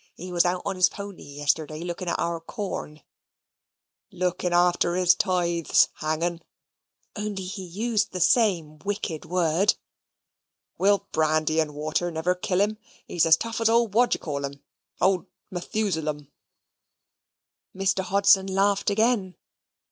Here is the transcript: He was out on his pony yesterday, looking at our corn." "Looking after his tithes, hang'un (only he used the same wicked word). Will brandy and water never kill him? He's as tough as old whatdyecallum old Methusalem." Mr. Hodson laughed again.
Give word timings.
He 0.15 0.31
was 0.31 0.45
out 0.45 0.63
on 0.65 0.77
his 0.77 0.89
pony 0.89 1.21
yesterday, 1.21 1.81
looking 1.81 2.07
at 2.07 2.17
our 2.17 2.39
corn." 2.39 3.03
"Looking 4.11 4.51
after 4.51 4.95
his 4.95 5.13
tithes, 5.13 5.89
hang'un 5.99 6.41
(only 7.15 7.43
he 7.43 7.63
used 7.63 8.11
the 8.11 8.19
same 8.19 8.79
wicked 8.79 9.25
word). 9.25 9.75
Will 10.79 11.05
brandy 11.11 11.59
and 11.59 11.75
water 11.75 12.09
never 12.09 12.33
kill 12.33 12.61
him? 12.61 12.79
He's 13.05 13.27
as 13.27 13.37
tough 13.37 13.61
as 13.61 13.69
old 13.69 13.91
whatdyecallum 13.93 14.61
old 14.99 15.27
Methusalem." 15.51 16.31
Mr. 17.75 18.01
Hodson 18.03 18.47
laughed 18.47 18.89
again. 18.89 19.35